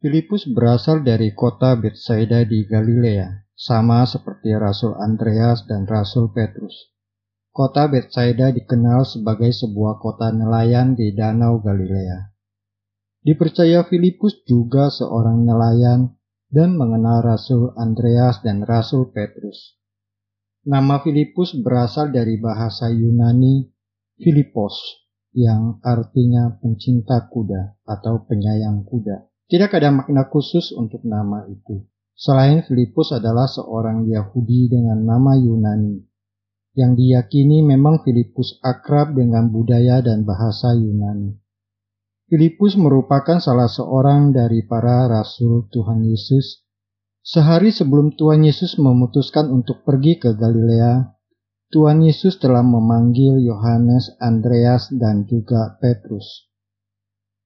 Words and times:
Filipus 0.00 0.48
berasal 0.48 1.04
dari 1.04 1.36
kota 1.36 1.76
Bethsaida 1.76 2.40
di 2.48 2.64
Galilea, 2.64 3.52
sama 3.52 4.08
seperti 4.08 4.48
Rasul 4.56 4.96
Andreas 4.96 5.68
dan 5.68 5.84
Rasul 5.84 6.32
Petrus. 6.32 6.72
Kota 7.52 7.84
Bethsaida 7.84 8.48
dikenal 8.48 9.04
sebagai 9.04 9.52
sebuah 9.52 10.00
kota 10.00 10.32
nelayan 10.32 10.96
di 10.96 11.12
Danau 11.12 11.60
Galilea. 11.60 12.32
Dipercaya 13.20 13.84
Filipus 13.84 14.40
juga 14.48 14.88
seorang 14.88 15.44
nelayan 15.44 16.16
dan 16.48 16.80
mengenal 16.80 17.20
Rasul 17.20 17.76
Andreas 17.76 18.40
dan 18.40 18.64
Rasul 18.64 19.12
Petrus. 19.12 19.76
Nama 20.64 21.04
Filipus 21.04 21.52
berasal 21.60 22.08
dari 22.08 22.40
bahasa 22.40 22.88
Yunani 22.88 23.68
Filipos 24.16 24.80
yang 25.36 25.76
artinya 25.84 26.56
pencinta 26.56 27.28
kuda 27.28 27.84
atau 27.84 28.24
penyayang 28.24 28.80
kuda. 28.88 29.29
Tidak 29.50 29.66
ada 29.66 29.90
makna 29.90 30.30
khusus 30.30 30.70
untuk 30.70 31.02
nama 31.02 31.42
itu. 31.50 31.82
Selain 32.14 32.62
Filipus 32.62 33.10
adalah 33.10 33.50
seorang 33.50 34.06
Yahudi 34.06 34.70
dengan 34.70 35.02
nama 35.02 35.34
Yunani, 35.34 35.98
yang 36.78 36.94
diyakini 36.94 37.58
memang 37.66 38.06
Filipus 38.06 38.62
akrab 38.62 39.18
dengan 39.18 39.50
budaya 39.50 39.98
dan 40.06 40.22
bahasa 40.22 40.70
Yunani. 40.78 41.34
Filipus 42.30 42.78
merupakan 42.78 43.42
salah 43.42 43.66
seorang 43.66 44.30
dari 44.30 44.62
para 44.62 45.10
rasul 45.10 45.66
Tuhan 45.74 46.06
Yesus. 46.06 46.62
Sehari 47.18 47.74
sebelum 47.74 48.14
Tuhan 48.14 48.46
Yesus 48.46 48.78
memutuskan 48.78 49.50
untuk 49.50 49.82
pergi 49.82 50.14
ke 50.14 50.38
Galilea, 50.38 51.10
Tuhan 51.74 52.06
Yesus 52.06 52.38
telah 52.38 52.62
memanggil 52.62 53.42
Yohanes, 53.42 54.14
Andreas, 54.22 54.94
dan 54.94 55.26
juga 55.26 55.74
Petrus. 55.82 56.49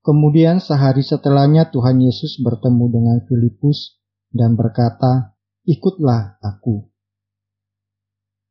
Kemudian 0.04 0.60
sehari 0.60 1.00
setelahnya 1.00 1.72
Tuhan 1.72 1.96
Yesus 1.96 2.36
bertemu 2.44 2.92
dengan 2.92 3.18
Filipus 3.24 3.96
dan 4.28 4.52
berkata, 4.52 5.32
"Ikutlah 5.64 6.36
aku." 6.44 6.92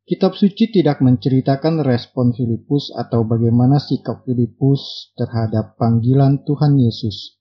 Kitab 0.04 0.34
suci 0.34 0.74
tidak 0.74 1.00
menceritakan 1.00 1.86
respon 1.86 2.34
Filipus 2.34 2.90
atau 2.92 3.22
bagaimana 3.24 3.78
sikap 3.78 4.26
Filipus 4.26 5.14
terhadap 5.14 5.78
panggilan 5.78 6.42
Tuhan 6.42 6.76
Yesus. 6.76 7.38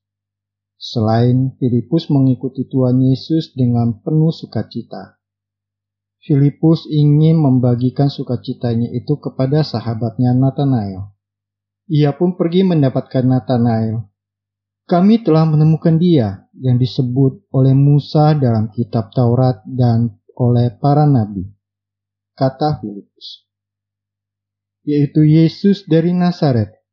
Selain 0.77 1.57
Filipus 1.57 2.13
mengikuti 2.13 2.69
Tuhan 2.69 3.01
Yesus 3.01 3.57
dengan 3.57 3.97
penuh 3.99 4.29
sukacita. 4.29 5.17
Filipus 6.21 6.85
ingin 6.85 7.35
membagikan 7.35 8.13
sukacitanya 8.13 8.93
itu 8.93 9.17
kepada 9.17 9.65
sahabatnya 9.65 10.31
Nathanael. 10.37 11.12
Ia 11.91 12.15
pun 12.15 12.39
pergi 12.39 12.63
mendapatkan 12.63 13.25
Nathanael. 13.27 14.07
Kami 14.87 15.23
telah 15.23 15.47
menemukan 15.47 15.95
dia 15.99 16.47
yang 16.59 16.79
disebut 16.79 17.47
oleh 17.55 17.75
Musa 17.75 18.35
dalam 18.35 18.71
kitab 18.71 19.11
Taurat 19.15 19.63
dan 19.67 20.11
oleh 20.35 20.75
para 20.79 21.07
nabi. 21.07 21.47
Kata 22.35 22.79
Filipus. 22.79 23.47
Yaitu 24.83 25.23
Yesus 25.23 25.87
dari 25.87 26.11
Nazaret. 26.11 26.83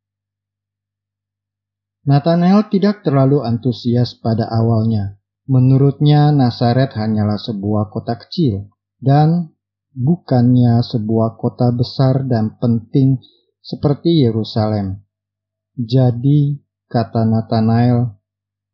Nathanael 2.07 2.71
tidak 2.71 3.03
terlalu 3.03 3.43
antusias 3.43 4.15
pada 4.17 4.47
awalnya. 4.49 5.19
Menurutnya 5.51 6.31
Nazaret 6.31 6.95
hanyalah 6.95 7.39
sebuah 7.39 7.91
kota 7.91 8.15
kecil 8.15 8.71
dan 9.03 9.51
bukannya 9.91 10.79
sebuah 10.87 11.35
kota 11.35 11.75
besar 11.75 12.23
dan 12.31 12.55
penting 12.63 13.19
seperti 13.61 14.25
Yerusalem. 14.25 15.05
Jadi, 15.77 16.61
kata 16.89 17.25
Nathanael, 17.25 18.17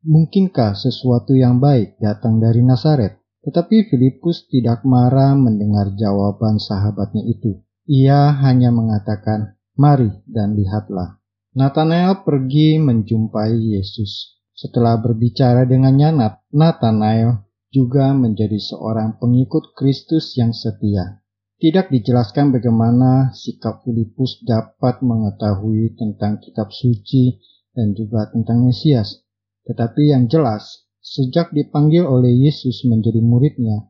mungkinkah 0.07 0.75
sesuatu 0.79 1.35
yang 1.35 1.59
baik 1.59 1.99
datang 1.99 2.39
dari 2.39 2.63
Nazaret? 2.63 3.19
Tetapi 3.47 3.87
Filipus 3.87 4.51
tidak 4.51 4.83
marah 4.83 5.39
mendengar 5.39 5.95
jawaban 5.95 6.59
sahabatnya 6.59 7.23
itu. 7.31 7.63
Ia 7.87 8.35
hanya 8.43 8.75
mengatakan, 8.75 9.55
"Mari 9.79 10.11
dan 10.27 10.59
lihatlah." 10.59 11.23
Nathanael 11.55 12.27
pergi 12.27 12.83
menjumpai 12.83 13.55
Yesus. 13.55 14.43
Setelah 14.51 14.99
berbicara 14.99 15.63
dengannya, 15.63 16.43
Nathanael 16.51 17.47
juga 17.71 18.11
menjadi 18.17 18.59
seorang 18.59 19.23
pengikut 19.23 19.77
Kristus 19.79 20.35
yang 20.35 20.51
setia. 20.51 21.23
Tidak 21.57 21.89
dijelaskan 21.89 22.53
bagaimana 22.53 23.33
sikap 23.33 23.81
Filipus 23.81 24.45
dapat 24.45 25.01
mengetahui 25.01 25.97
tentang 25.97 26.37
kitab 26.37 26.69
suci 26.69 27.41
dan 27.73 27.97
juga 27.97 28.29
tentang 28.29 28.61
Mesias. 28.69 29.25
Tetapi 29.65 30.13
yang 30.13 30.29
jelas, 30.29 30.85
sejak 31.01 31.57
dipanggil 31.57 32.05
oleh 32.05 32.29
Yesus 32.29 32.85
menjadi 32.85 33.25
muridnya, 33.25 33.89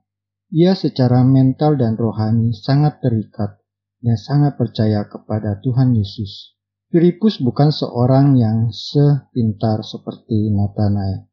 ia 0.55 0.79
secara 0.79 1.27
mental 1.27 1.75
dan 1.75 1.99
rohani 1.99 2.55
sangat 2.55 3.03
terikat 3.03 3.59
dan 3.99 4.15
sangat 4.15 4.55
percaya 4.55 5.03
kepada 5.11 5.59
Tuhan 5.59 5.91
Yesus. 5.91 6.55
Filipus 6.87 7.43
bukan 7.43 7.75
seorang 7.75 8.39
yang 8.39 8.71
sepintar 8.71 9.83
seperti 9.83 10.55
Nathanael. 10.55 11.27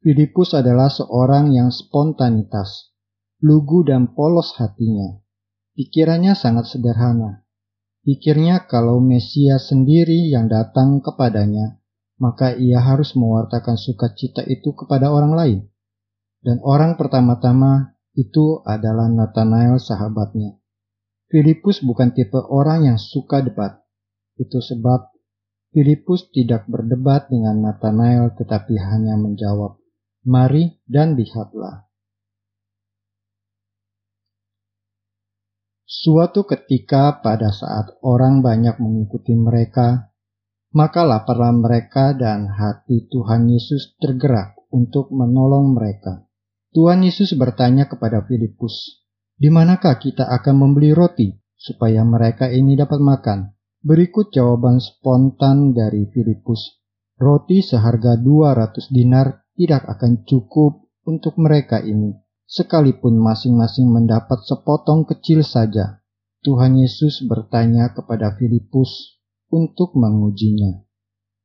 Filipus 0.00 0.56
adalah 0.56 0.88
seorang 0.88 1.52
yang 1.52 1.68
spontanitas, 1.68 2.96
lugu 3.44 3.84
dan 3.84 4.16
polos 4.16 4.56
hatinya. 4.56 5.21
Pikirannya 5.72 6.36
sangat 6.36 6.68
sederhana. 6.68 7.48
Pikirnya 8.02 8.68
kalau 8.68 8.98
Mesias 8.98 9.72
sendiri 9.72 10.28
yang 10.28 10.50
datang 10.50 11.00
kepadanya, 11.00 11.80
maka 12.20 12.52
ia 12.52 12.82
harus 12.82 13.14
mewartakan 13.16 13.78
sukacita 13.78 14.44
itu 14.44 14.74
kepada 14.74 15.08
orang 15.08 15.32
lain. 15.32 15.58
Dan 16.42 16.58
orang 16.66 16.98
pertama-tama 16.98 17.94
itu 18.18 18.60
adalah 18.66 19.08
Nathanael 19.08 19.78
sahabatnya. 19.78 20.58
Filipus 21.32 21.80
bukan 21.80 22.12
tipe 22.12 22.36
orang 22.36 22.92
yang 22.92 22.98
suka 23.00 23.40
debat. 23.40 23.80
Itu 24.36 24.60
sebab 24.60 25.08
Filipus 25.72 26.28
tidak 26.28 26.68
berdebat 26.68 27.32
dengan 27.32 27.64
Nathanael 27.64 28.36
tetapi 28.36 28.76
hanya 28.76 29.16
menjawab, 29.16 29.80
"Mari 30.28 30.84
dan 30.84 31.16
lihatlah." 31.16 31.88
Suatu 35.92 36.48
ketika 36.48 37.20
pada 37.20 37.52
saat 37.52 38.00
orang 38.00 38.40
banyak 38.40 38.80
mengikuti 38.80 39.36
mereka, 39.36 40.08
maka 40.72 41.04
laparlah 41.04 41.52
mereka 41.52 42.16
dan 42.16 42.48
hati 42.48 43.12
Tuhan 43.12 43.52
Yesus 43.52 44.00
tergerak 44.00 44.56
untuk 44.72 45.12
menolong 45.12 45.76
mereka. 45.76 46.24
Tuhan 46.72 47.04
Yesus 47.04 47.36
bertanya 47.36 47.92
kepada 47.92 48.24
Filipus, 48.24 49.04
"Di 49.36 49.52
manakah 49.52 50.00
kita 50.00 50.32
akan 50.32 50.64
membeli 50.64 50.96
roti 50.96 51.28
supaya 51.60 52.00
mereka 52.08 52.48
ini 52.48 52.72
dapat 52.72 52.96
makan?" 52.96 53.52
Berikut 53.84 54.32
jawaban 54.32 54.80
spontan 54.80 55.76
dari 55.76 56.08
Filipus. 56.08 56.72
Roti 57.20 57.60
seharga 57.60 58.16
200 58.16 58.88
dinar 58.88 59.44
tidak 59.52 59.84
akan 59.84 60.24
cukup 60.24 60.88
untuk 61.04 61.36
mereka 61.36 61.84
ini 61.84 62.16
sekalipun 62.48 63.16
masing-masing 63.16 63.88
mendapat 63.88 64.42
sepotong 64.44 65.08
kecil 65.08 65.42
saja. 65.46 66.02
Tuhan 66.42 66.74
Yesus 66.74 67.22
bertanya 67.22 67.94
kepada 67.94 68.34
Filipus 68.34 69.18
untuk 69.52 69.94
mengujinya. 69.94 70.82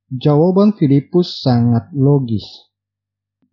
Jawaban 0.10 0.74
Filipus 0.74 1.44
sangat 1.44 1.92
logis. 1.94 2.48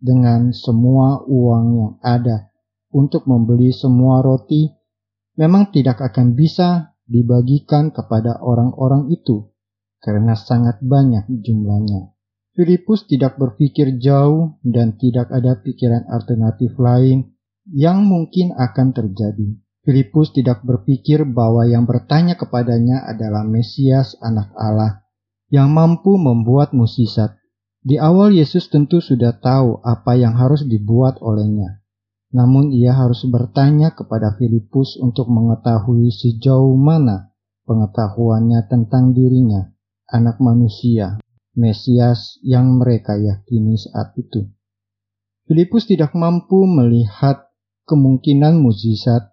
Dengan 0.00 0.54
semua 0.54 1.20
uang 1.26 1.64
yang 1.76 1.94
ada 2.00 2.48
untuk 2.94 3.26
membeli 3.26 3.74
semua 3.74 4.22
roti, 4.22 4.70
memang 5.36 5.74
tidak 5.74 6.00
akan 6.00 6.38
bisa 6.38 6.94
dibagikan 7.04 7.92
kepada 7.92 8.40
orang-orang 8.40 9.12
itu 9.12 9.50
karena 10.00 10.36
sangat 10.38 10.80
banyak 10.84 11.26
jumlahnya. 11.28 12.14
Filipus 12.54 13.10
tidak 13.10 13.34
berpikir 13.34 13.98
jauh 13.98 14.62
dan 14.62 14.94
tidak 14.94 15.26
ada 15.34 15.58
pikiran 15.58 16.06
alternatif 16.06 16.78
lain 16.78 17.33
yang 17.68 18.04
mungkin 18.04 18.52
akan 18.52 18.92
terjadi. 18.92 19.56
Filipus 19.84 20.32
tidak 20.32 20.64
berpikir 20.64 21.28
bahwa 21.28 21.68
yang 21.68 21.84
bertanya 21.84 22.40
kepadanya 22.40 23.04
adalah 23.04 23.44
Mesias, 23.44 24.16
Anak 24.24 24.52
Allah, 24.56 25.04
yang 25.52 25.68
mampu 25.68 26.16
membuat 26.16 26.72
musisat. 26.72 27.36
Di 27.84 28.00
awal 28.00 28.32
Yesus 28.32 28.72
tentu 28.72 29.04
sudah 29.04 29.36
tahu 29.36 29.84
apa 29.84 30.16
yang 30.16 30.32
harus 30.40 30.64
dibuat 30.64 31.20
olehnya. 31.20 31.84
Namun 32.32 32.72
ia 32.72 32.96
harus 32.96 33.28
bertanya 33.28 33.92
kepada 33.92 34.32
Filipus 34.40 34.96
untuk 34.96 35.28
mengetahui 35.28 36.08
sejauh 36.08 36.74
mana 36.80 37.34
pengetahuannya 37.68 38.64
tentang 38.68 39.12
dirinya, 39.12 39.68
anak 40.08 40.40
manusia, 40.40 41.20
Mesias 41.54 42.40
yang 42.42 42.80
mereka 42.80 43.14
yakini 43.14 43.78
saat 43.78 44.16
itu. 44.18 44.48
Filipus 45.44 45.84
tidak 45.84 46.16
mampu 46.16 46.64
melihat 46.64 47.43
kemungkinan 47.84 48.60
mukjizat 48.60 49.32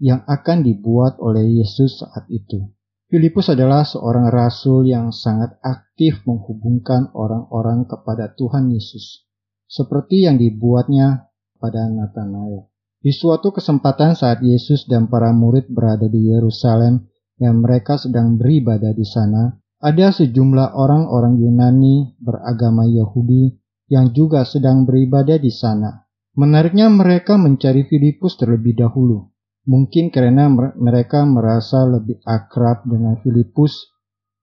yang 0.00 0.24
akan 0.26 0.64
dibuat 0.64 1.20
oleh 1.20 1.60
Yesus 1.62 2.00
saat 2.02 2.26
itu. 2.32 2.70
Filipus 3.10 3.50
adalah 3.50 3.82
seorang 3.82 4.30
rasul 4.30 4.86
yang 4.86 5.10
sangat 5.10 5.58
aktif 5.60 6.22
menghubungkan 6.24 7.10
orang-orang 7.12 7.84
kepada 7.84 8.30
Tuhan 8.38 8.70
Yesus. 8.70 9.26
seperti 9.70 10.26
yang 10.26 10.34
dibuatnya 10.34 11.30
pada 11.62 11.86
Nathanael. 11.86 12.66
Di 13.00 13.14
suatu 13.14 13.54
kesempatan 13.54 14.18
saat 14.18 14.42
Yesus 14.42 14.84
dan 14.90 15.06
para 15.06 15.30
murid 15.30 15.70
berada 15.70 16.10
di 16.10 16.26
Yerusalem 16.34 17.06
dan 17.38 17.62
mereka 17.62 17.96
sedang 17.96 18.36
beribadah 18.36 18.92
di 18.92 19.06
sana, 19.06 19.56
ada 19.80 20.12
sejumlah 20.12 20.76
orang-orang 20.76 21.40
Yunani 21.40 22.18
beragama 22.20 22.84
Yahudi 22.84 23.56
yang 23.88 24.12
juga 24.12 24.44
sedang 24.44 24.84
beribadah 24.84 25.40
di 25.40 25.48
sana. 25.48 26.04
Menariknya 26.38 26.86
mereka 26.86 27.34
mencari 27.34 27.86
Filipus 27.86 28.38
terlebih 28.38 28.78
dahulu. 28.78 29.30
Mungkin 29.66 30.14
karena 30.14 30.48
mereka 30.78 31.26
merasa 31.26 31.84
lebih 31.84 32.22
akrab 32.22 32.86
dengan 32.86 33.18
Filipus 33.20 33.90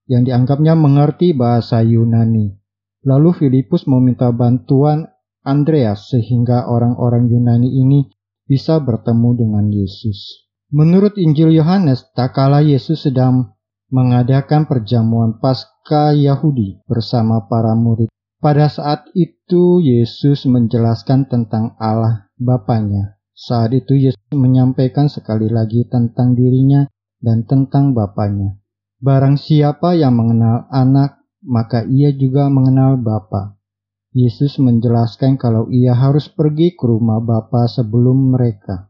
yang 0.08 0.24
dianggapnya 0.24 0.76
mengerti 0.76 1.36
bahasa 1.36 1.84
Yunani. 1.84 2.56
Lalu 3.08 3.30
Filipus 3.36 3.88
meminta 3.88 4.32
bantuan 4.36 5.08
Andreas 5.48 6.12
sehingga 6.12 6.68
orang-orang 6.68 7.32
Yunani 7.32 7.72
ini 7.72 8.08
bisa 8.44 8.84
bertemu 8.84 9.30
dengan 9.36 9.66
Yesus. 9.72 10.48
Menurut 10.68 11.16
Injil 11.16 11.56
Yohanes, 11.56 12.12
tak 12.12 12.36
kala 12.36 12.60
Yesus 12.60 13.08
sedang 13.08 13.56
mengadakan 13.88 14.68
perjamuan 14.68 15.40
Paskah 15.40 16.12
Yahudi 16.12 16.84
bersama 16.84 17.48
para 17.48 17.72
murid. 17.72 18.12
Pada 18.38 18.70
saat 18.70 19.10
itu 19.18 19.82
Yesus 19.82 20.46
menjelaskan 20.46 21.26
tentang 21.26 21.74
Allah 21.82 22.30
Bapaknya. 22.38 23.18
Saat 23.34 23.74
itu 23.74 23.98
Yesus 23.98 24.30
menyampaikan 24.30 25.10
sekali 25.10 25.50
lagi 25.50 25.90
tentang 25.90 26.38
dirinya 26.38 26.86
dan 27.18 27.50
tentang 27.50 27.98
Bapaknya. 27.98 28.62
Barang 29.02 29.42
siapa 29.42 29.98
yang 29.98 30.18
mengenal 30.18 30.70
anak, 30.70 31.22
maka 31.42 31.86
ia 31.86 32.14
juga 32.14 32.50
mengenal 32.50 33.02
Bapa. 33.02 33.58
Yesus 34.14 34.58
menjelaskan 34.58 35.38
kalau 35.38 35.70
ia 35.70 35.94
harus 35.94 36.30
pergi 36.30 36.74
ke 36.74 36.86
rumah 36.86 37.22
Bapa 37.22 37.70
sebelum 37.70 38.34
mereka. 38.34 38.90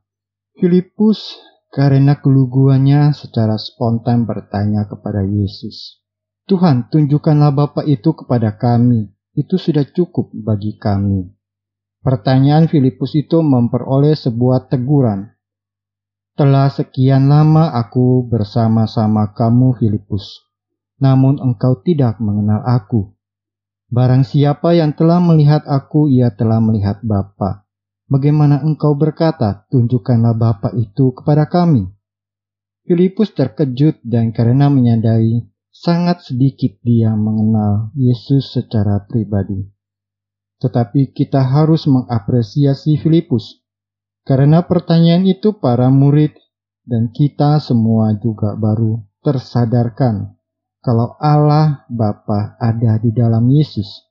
Filipus 0.56 1.36
karena 1.72 2.20
keluguannya 2.20 3.12
secara 3.12 3.60
spontan 3.60 4.24
bertanya 4.24 4.88
kepada 4.88 5.24
Yesus, 5.28 6.00
Tuhan, 6.48 6.88
tunjukkanlah 6.88 7.52
Bapa 7.52 7.84
itu 7.84 8.16
kepada 8.16 8.56
kami. 8.56 9.17
Itu 9.38 9.62
sudah 9.62 9.86
cukup 9.86 10.34
bagi 10.34 10.82
kami. 10.82 11.30
Pertanyaan 12.02 12.66
Filipus 12.66 13.14
itu 13.14 13.46
memperoleh 13.46 14.18
sebuah 14.18 14.66
teguran. 14.66 15.30
Telah 16.34 16.74
sekian 16.74 17.30
lama 17.30 17.70
aku 17.70 18.26
bersama-sama 18.26 19.38
kamu, 19.38 19.78
Filipus, 19.78 20.42
namun 20.98 21.38
engkau 21.38 21.78
tidak 21.86 22.18
mengenal 22.18 22.66
aku. 22.66 23.14
Barang 23.94 24.26
siapa 24.26 24.74
yang 24.74 24.98
telah 24.98 25.22
melihat 25.22 25.62
aku, 25.70 26.10
ia 26.10 26.34
telah 26.34 26.58
melihat 26.58 26.98
Bapa. 27.06 27.66
Bagaimana 28.10 28.66
engkau 28.66 28.98
berkata, 28.98 29.70
tunjukkanlah 29.70 30.34
Bapa 30.34 30.74
itu 30.74 31.14
kepada 31.14 31.46
kami? 31.46 31.86
Filipus 32.88 33.36
terkejut 33.36 34.00
dan 34.02 34.32
karena 34.32 34.72
menyadari 34.72 35.44
sangat 35.78 36.26
sedikit 36.26 36.82
dia 36.82 37.14
mengenal 37.14 37.94
Yesus 37.94 38.50
secara 38.50 39.06
pribadi. 39.06 39.62
Tetapi 40.58 41.14
kita 41.14 41.46
harus 41.46 41.86
mengapresiasi 41.86 42.98
Filipus, 42.98 43.62
karena 44.26 44.66
pertanyaan 44.66 45.30
itu 45.30 45.62
para 45.62 45.94
murid 45.94 46.34
dan 46.82 47.14
kita 47.14 47.62
semua 47.62 48.18
juga 48.18 48.58
baru 48.58 49.06
tersadarkan 49.22 50.34
kalau 50.82 51.14
Allah 51.22 51.86
Bapa 51.92 52.58
ada 52.58 52.98
di 52.98 53.14
dalam 53.14 53.46
Yesus 53.52 54.08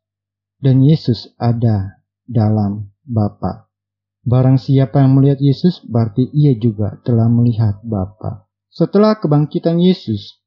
dan 0.62 0.87
Yesus 0.87 1.35
ada 1.41 1.99
dalam 2.23 2.95
Bapa. 3.03 3.67
Barang 4.23 4.59
siapa 4.59 5.03
yang 5.03 5.19
melihat 5.19 5.43
Yesus 5.43 5.83
berarti 5.83 6.31
ia 6.31 6.55
juga 6.55 6.99
telah 7.03 7.27
melihat 7.27 7.83
Bapa. 7.83 8.47
Setelah 8.71 9.17
kebangkitan 9.17 9.79
Yesus, 9.81 10.46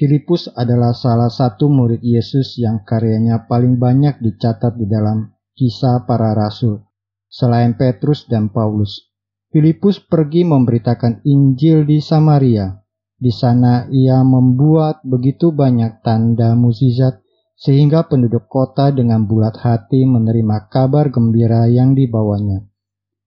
Filipus 0.00 0.48
adalah 0.56 0.96
salah 0.96 1.28
satu 1.28 1.68
murid 1.68 2.00
Yesus 2.00 2.56
yang 2.56 2.88
karyanya 2.88 3.44
paling 3.44 3.76
banyak 3.76 4.16
dicatat 4.24 4.80
di 4.80 4.88
dalam 4.88 5.28
kisah 5.52 6.08
para 6.08 6.32
rasul. 6.32 6.80
Selain 7.28 7.76
Petrus 7.76 8.24
dan 8.24 8.48
Paulus, 8.48 9.12
Filipus 9.52 10.00
pergi 10.00 10.48
memberitakan 10.48 11.20
Injil 11.28 11.84
di 11.84 12.00
Samaria 12.00 12.80
di 13.20 13.28
sana 13.28 13.84
ia 13.92 14.24
membuat 14.24 15.04
begitu 15.04 15.52
banyak 15.52 16.00
tanda 16.00 16.56
mukjizat 16.56 17.20
sehingga 17.52 18.08
penduduk 18.08 18.48
kota 18.48 18.88
dengan 18.88 19.28
bulat 19.28 19.60
hati 19.60 20.08
menerima 20.08 20.72
kabar 20.72 21.12
gembira 21.12 21.68
yang 21.68 21.92
dibawanya. 21.92 22.64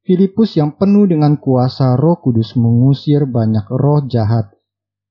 Filipus 0.01 0.57
yang 0.57 0.73
penuh 0.81 1.05
dengan 1.05 1.37
kuasa 1.37 1.93
Roh 1.93 2.17
Kudus 2.17 2.57
mengusir 2.57 3.29
banyak 3.29 3.69
roh 3.69 4.01
jahat 4.09 4.52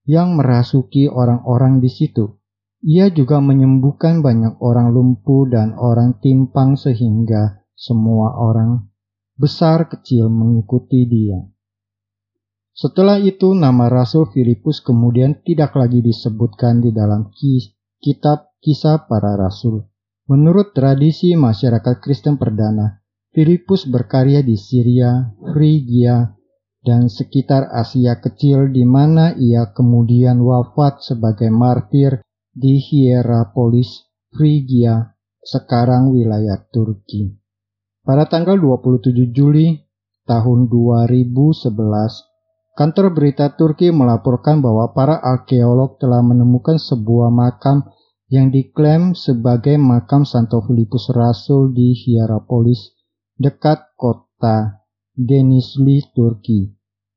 yang 0.08 0.34
merasuki 0.34 1.06
orang-orang 1.06 1.78
di 1.78 1.90
situ. 1.90 2.38
Ia 2.82 3.14
juga 3.14 3.38
menyembuhkan 3.38 4.26
banyak 4.26 4.58
orang 4.58 4.90
lumpuh 4.90 5.46
dan 5.46 5.78
orang 5.78 6.18
timpang 6.18 6.74
sehingga 6.74 7.62
semua 7.78 8.34
orang 8.34 8.90
besar 9.38 9.86
kecil 9.86 10.26
mengikuti 10.26 11.06
dia. 11.06 11.46
Setelah 12.72 13.22
itu 13.22 13.54
nama 13.54 13.86
Rasul 13.86 14.32
Filipus 14.32 14.82
kemudian 14.82 15.44
tidak 15.46 15.78
lagi 15.78 16.02
disebutkan 16.02 16.82
di 16.82 16.90
dalam 16.90 17.30
kitab 18.00 18.56
kisah 18.64 19.06
para 19.06 19.36
rasul. 19.38 19.86
Menurut 20.26 20.72
tradisi 20.72 21.36
masyarakat 21.36 22.00
Kristen 22.00 22.40
perdana, 22.40 23.02
Filipus 23.30 23.84
berkarya 23.84 24.40
di 24.40 24.56
Syria, 24.56 25.36
Frigia, 25.52 26.32
dan 26.82 27.06
sekitar 27.06 27.70
Asia 27.70 28.18
Kecil 28.18 28.74
di 28.74 28.82
mana 28.82 29.38
ia 29.38 29.70
kemudian 29.70 30.42
wafat 30.42 31.02
sebagai 31.02 31.48
martir 31.48 32.22
di 32.50 32.82
Hierapolis, 32.82 34.10
Frigia, 34.34 35.14
sekarang 35.42 36.10
wilayah 36.10 36.58
Turki. 36.74 37.38
Pada 38.02 38.26
tanggal 38.26 38.58
27 38.58 39.30
Juli 39.30 39.78
tahun 40.26 40.66
2011, 40.66 42.32
Kantor 42.72 43.12
berita 43.12 43.52
Turki 43.52 43.92
melaporkan 43.92 44.64
bahwa 44.64 44.96
para 44.96 45.20
arkeolog 45.20 46.00
telah 46.00 46.24
menemukan 46.24 46.80
sebuah 46.80 47.28
makam 47.28 47.84
yang 48.32 48.48
diklaim 48.48 49.12
sebagai 49.12 49.76
makam 49.76 50.24
Santo 50.24 50.64
Filipus 50.64 51.12
Rasul 51.12 51.76
di 51.76 51.92
Hierapolis, 51.92 52.96
dekat 53.36 53.92
kota 53.92 54.80
Denizli, 55.12 56.00
Turki. 56.16 56.72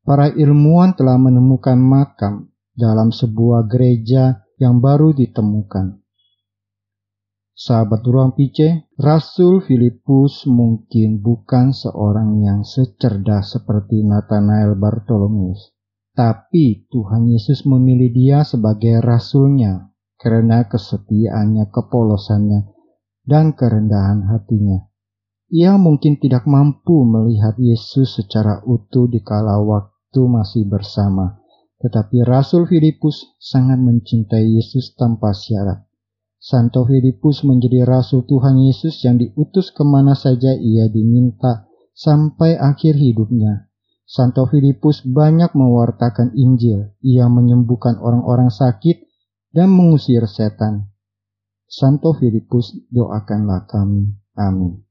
Para 0.06 0.30
ilmuwan 0.30 0.94
telah 0.94 1.18
menemukan 1.18 1.82
makam 1.82 2.54
dalam 2.78 3.10
sebuah 3.10 3.66
gereja 3.66 4.46
yang 4.62 4.78
baru 4.78 5.18
ditemukan. 5.18 5.98
Sahabat 7.58 8.06
ruang 8.06 8.38
pice, 8.38 8.86
Rasul 9.02 9.66
Filipus 9.66 10.46
mungkin 10.46 11.26
bukan 11.26 11.74
seorang 11.74 12.38
yang 12.38 12.62
secerdas 12.62 13.58
seperti 13.58 14.06
Nathanael 14.06 14.78
Bartolomeus. 14.78 15.74
Tapi 16.14 16.86
Tuhan 16.86 17.26
Yesus 17.26 17.66
memilih 17.66 18.14
dia 18.14 18.46
sebagai 18.46 19.02
rasulnya 19.02 19.90
karena 20.22 20.70
kesetiaannya, 20.70 21.74
kepolosannya, 21.74 22.62
dan 23.26 23.58
kerendahan 23.58 24.30
hatinya. 24.30 24.86
Ia 25.50 25.82
mungkin 25.82 26.22
tidak 26.22 26.46
mampu 26.46 27.02
melihat 27.10 27.58
Yesus 27.58 28.22
secara 28.22 28.62
utuh 28.70 29.10
di 29.10 29.26
kala 29.26 29.58
waktu 29.66 29.95
masih 30.24 30.63
bersama, 30.63 31.43
tetapi 31.84 32.24
Rasul 32.24 32.63
Filipus 32.72 33.36
sangat 33.36 33.75
mencintai 33.84 34.55
Yesus 34.55 34.95
tanpa 34.95 35.36
syarat. 35.36 35.84
Santo 36.39 36.86
Filipus 36.88 37.41
menjadi 37.41 37.84
rasul 37.84 38.22
Tuhan 38.29 38.62
Yesus 38.62 39.01
yang 39.01 39.17
diutus 39.17 39.74
ke 39.74 39.81
mana 39.81 40.13
saja 40.13 40.53
ia 40.53 40.86
diminta 40.88 41.65
sampai 41.91 42.55
akhir 42.55 42.95
hidupnya. 42.95 43.65
Santo 44.05 44.45
Filipus 44.45 45.01
banyak 45.01 45.57
mewartakan 45.57 46.38
Injil, 46.38 46.93
ia 47.01 47.25
menyembuhkan 47.25 47.98
orang-orang 47.98 48.53
sakit 48.53 49.10
dan 49.50 49.74
mengusir 49.74 50.29
setan. 50.29 50.93
Santo 51.65 52.13
Filipus 52.13 52.77
doakanlah 52.93 53.65
kami. 53.65 54.13
Amin. 54.38 54.85